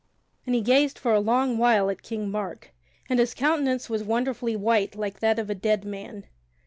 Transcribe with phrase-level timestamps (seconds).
[0.47, 2.73] And he gazed for a long while at King Mark,
[3.07, 6.25] and his countenance was wonderfully white like that of a dead man.